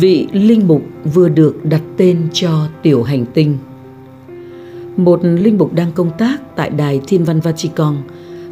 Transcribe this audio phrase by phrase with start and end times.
[0.00, 0.82] Vị linh mục
[1.14, 3.58] vừa được đặt tên cho tiểu hành tinh
[4.96, 7.94] Một linh mục đang công tác tại Đài Thiên văn Vatican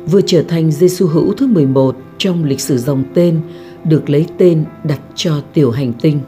[0.07, 3.41] vừa trở thành Giêsu hữu thứ 11 trong lịch sử dòng tên
[3.85, 6.21] được lấy tên đặt cho tiểu hành tinh.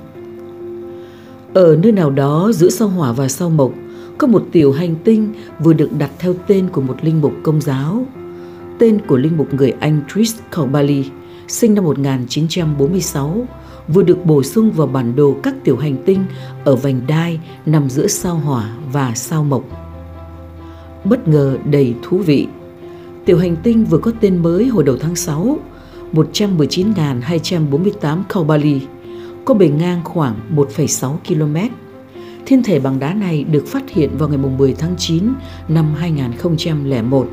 [1.54, 3.72] Ở nơi nào đó giữa sao hỏa và sao mộc
[4.18, 7.60] có một tiểu hành tinh vừa được đặt theo tên của một linh mục công
[7.60, 8.06] giáo.
[8.78, 11.04] Tên của linh mục người Anh Chris Corbally,
[11.48, 13.46] sinh năm 1946,
[13.88, 16.24] vừa được bổ sung vào bản đồ các tiểu hành tinh
[16.64, 19.64] ở vành đai nằm giữa sao hỏa và sao mộc.
[21.04, 22.46] Bất ngờ đầy thú vị,
[23.24, 25.58] tiểu hành tinh vừa có tên mới hồi đầu tháng 6,
[26.12, 28.80] 119.248 Kaubali,
[29.44, 31.56] có bề ngang khoảng 1,6 km.
[32.46, 35.32] Thiên thể bằng đá này được phát hiện vào ngày 10 tháng 9
[35.68, 37.28] năm 2001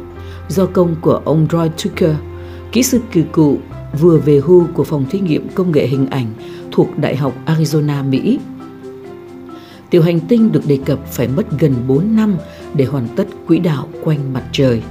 [0.48, 2.16] do công của ông Roy Tucker,
[2.72, 3.58] kỹ sư kỳ cụ
[4.00, 6.34] vừa về hưu của phòng thí nghiệm công nghệ hình ảnh
[6.72, 8.40] thuộc Đại học Arizona, Mỹ.
[9.90, 12.38] Tiểu hành tinh được đề cập phải mất gần 4 năm
[12.74, 14.84] để hoàn tất quỹ đạo quanh mặt trời.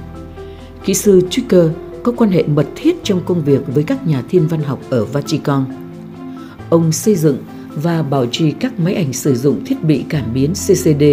[0.85, 1.71] Kỹ sư Tucker
[2.03, 5.05] có quan hệ mật thiết trong công việc với các nhà thiên văn học ở
[5.05, 5.65] Vatican.
[6.69, 7.37] Ông xây dựng
[7.75, 11.03] và bảo trì các máy ảnh sử dụng thiết bị cảm biến CCD,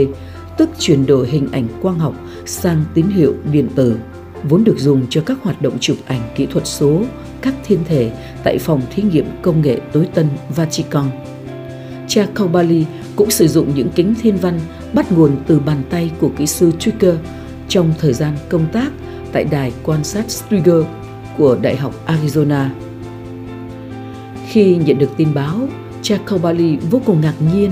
[0.58, 2.14] tức chuyển đổi hình ảnh quang học
[2.46, 3.96] sang tín hiệu điện tử,
[4.48, 7.02] vốn được dùng cho các hoạt động chụp ảnh kỹ thuật số
[7.42, 8.12] các thiên thể
[8.44, 11.04] tại phòng thí nghiệm công nghệ tối tân Vatican.
[12.08, 12.84] Cha Caubali
[13.16, 14.60] cũng sử dụng những kính thiên văn
[14.92, 17.14] bắt nguồn từ bàn tay của kỹ sư Trigger
[17.68, 18.92] trong thời gian công tác
[19.32, 20.84] tại đài quan sát Strigger
[21.38, 22.68] của Đại học Arizona.
[24.48, 25.68] Khi nhận được tin báo,
[26.02, 27.70] cha Caubali vô cùng ngạc nhiên.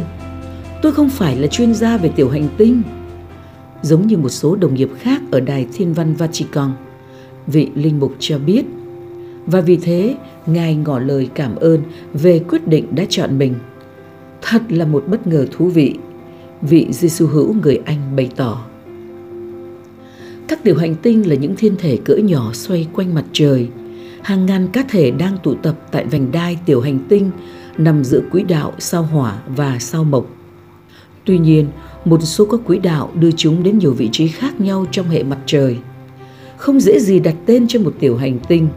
[0.83, 2.83] Tôi không phải là chuyên gia về tiểu hành tinh.
[3.83, 6.71] Giống như một số đồng nghiệp khác ở đài thiên văn Vatican,
[7.47, 8.65] vị linh mục cho biết
[9.51, 11.83] và vì thế, ngài ngỏ lời cảm ơn
[12.15, 13.55] về quyết định đã chọn mình.
[14.43, 15.95] Thật là một bất ngờ thú vị
[16.63, 18.65] vị giêsu hữu người anh bày tỏ.
[20.49, 23.69] Các tiểu hành tinh là những thiên thể cỡ nhỏ xoay quanh mặt trời.
[24.23, 27.31] Hàng ngàn cá thể đang tụ tập tại vành đai tiểu hành tinh,
[27.79, 30.27] nằm giữa quỹ đạo, sao hỏa và sao mộc.
[31.25, 31.67] Tuy nhiên,
[32.05, 35.23] một số các quỹ đạo đưa chúng đến nhiều vị trí khác nhau trong hệ
[35.23, 35.79] mặt trời.
[36.57, 38.69] Không dễ gì đặt tên cho một tiểu hành tinh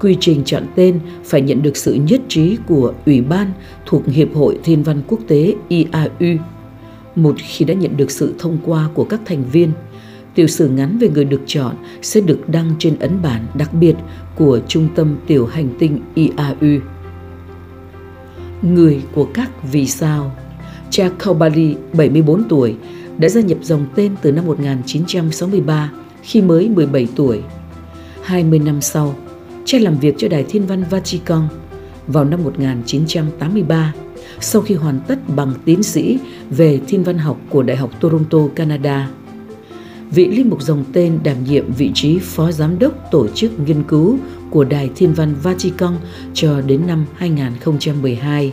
[0.00, 3.52] quy trình chọn tên phải nhận được sự nhất trí của Ủy ban
[3.86, 6.36] thuộc Hiệp hội Thiên văn Quốc tế IAU.
[7.14, 9.72] Một khi đã nhận được sự thông qua của các thành viên,
[10.34, 13.94] tiểu sử ngắn về người được chọn sẽ được đăng trên ấn bản đặc biệt
[14.36, 16.80] của Trung tâm Tiểu Hành tinh IAU.
[18.62, 20.32] Người của các vì sao
[20.90, 22.76] Cha Kaubali, 74 tuổi,
[23.18, 25.92] đã gia nhập dòng tên từ năm 1963
[26.22, 27.42] khi mới 17 tuổi.
[28.22, 29.14] 20 năm sau,
[29.68, 31.48] cha làm việc cho Đài Thiên văn Vatican
[32.06, 33.94] vào năm 1983
[34.40, 36.18] sau khi hoàn tất bằng tiến sĩ
[36.50, 39.10] về thiên văn học của Đại học Toronto, Canada.
[40.10, 43.82] Vị linh mục dòng tên đảm nhiệm vị trí phó giám đốc tổ chức nghiên
[43.82, 44.18] cứu
[44.50, 45.94] của Đài Thiên văn Vatican
[46.34, 48.52] cho đến năm 2012.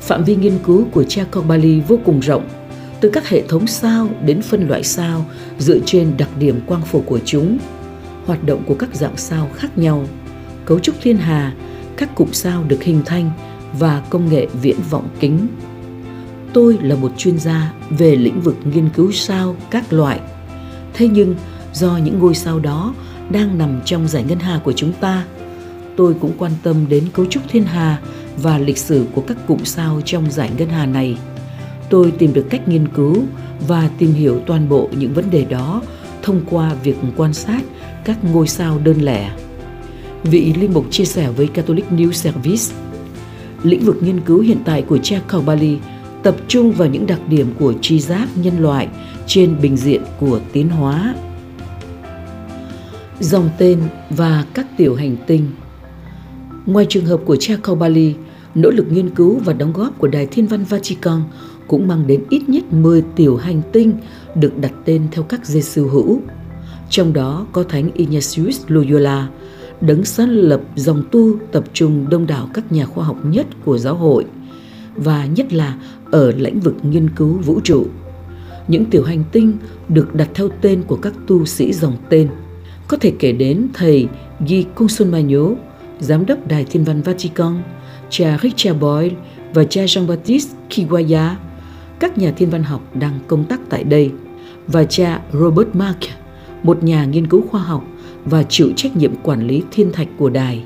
[0.00, 2.48] Phạm vi nghiên cứu của cha Corbali vô cùng rộng,
[3.00, 5.24] từ các hệ thống sao đến phân loại sao
[5.58, 7.58] dựa trên đặc điểm quang phổ của chúng–
[8.28, 10.04] hoạt động của các dạng sao khác nhau,
[10.64, 11.52] cấu trúc thiên hà,
[11.96, 13.30] các cụm sao được hình thành
[13.78, 15.46] và công nghệ viễn vọng kính.
[16.52, 20.20] Tôi là một chuyên gia về lĩnh vực nghiên cứu sao các loại.
[20.94, 21.34] Thế nhưng
[21.72, 22.94] do những ngôi sao đó
[23.30, 25.24] đang nằm trong giải ngân hà của chúng ta,
[25.96, 27.98] tôi cũng quan tâm đến cấu trúc thiên hà
[28.36, 31.18] và lịch sử của các cụm sao trong giải ngân hà này.
[31.90, 33.22] Tôi tìm được cách nghiên cứu
[33.68, 35.82] và tìm hiểu toàn bộ những vấn đề đó
[36.22, 37.60] thông qua việc quan sát
[38.04, 39.30] các ngôi sao đơn lẻ.
[40.22, 42.74] Vị linh mục chia sẻ với Catholic News Service,
[43.62, 45.78] lĩnh vực nghiên cứu hiện tại của cha Bali
[46.22, 48.88] tập trung vào những đặc điểm của tri giác nhân loại
[49.26, 51.14] trên bình diện của tiến hóa.
[53.20, 53.78] Dòng tên
[54.10, 55.46] và các tiểu hành tinh
[56.68, 58.14] Ngoài trường hợp của cha Bali,
[58.54, 61.20] nỗ lực nghiên cứu và đóng góp của Đài Thiên văn Vatican
[61.68, 63.92] cũng mang đến ít nhất 10 tiểu hành tinh
[64.40, 66.20] được đặt tên theo các giê sư hữu
[66.90, 69.28] trong đó có Thánh Ignatius Loyola,
[69.80, 73.78] đấng sáng lập dòng tu tập trung đông đảo các nhà khoa học nhất của
[73.78, 74.24] giáo hội
[74.96, 75.78] và nhất là
[76.10, 77.86] ở lĩnh vực nghiên cứu vũ trụ.
[78.68, 79.52] Những tiểu hành tinh
[79.88, 82.28] được đặt theo tên của các tu sĩ dòng tên.
[82.88, 84.08] Có thể kể đến thầy
[84.48, 85.48] Guy Consolmagno,
[86.00, 87.62] giám đốc Đài Thiên văn Vatican,
[88.10, 89.14] cha Richard Boyle
[89.54, 91.34] và cha Jean-Baptiste Kiwaya,
[92.00, 94.10] các nhà thiên văn học đang công tác tại đây,
[94.68, 95.98] và cha Robert Mark,
[96.62, 97.84] một nhà nghiên cứu khoa học
[98.24, 100.64] và chịu trách nhiệm quản lý thiên thạch của đài.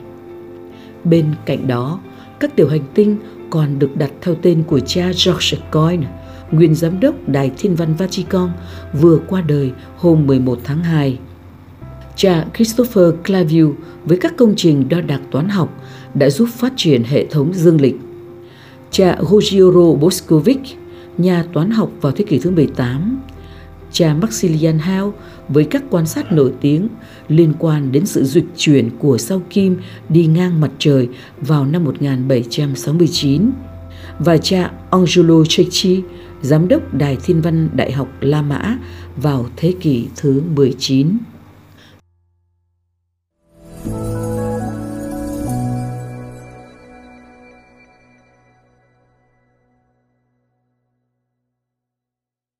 [1.05, 2.01] Bên cạnh đó,
[2.41, 3.17] các tiểu hành tinh
[3.51, 6.07] còn được đặt theo tên của cha George Coyne,
[6.51, 8.49] nguyên giám đốc Đài Thiên văn Vatican,
[9.01, 11.19] vừa qua đời hôm 11 tháng 2.
[12.17, 15.83] Cha Christopher Clavius với các công trình đo đạc toán học
[16.15, 17.97] đã giúp phát triển hệ thống dương lịch.
[18.91, 20.79] Cha Ruggiero Boscovich,
[21.19, 23.21] nhà toán học vào thế kỷ thứ 18,
[23.93, 25.15] cha Maximilian Hao
[25.49, 26.89] với các quan sát nổi tiếng
[27.29, 29.77] liên quan đến sự dịch chuyển của sao kim
[30.09, 31.09] đi ngang mặt trời
[31.41, 33.51] vào năm 1769
[34.19, 36.03] và cha Angelo Cecchi,
[36.43, 38.79] giám đốc Đài Thiên văn Đại học La Mã
[39.17, 41.09] vào thế kỷ thứ 19.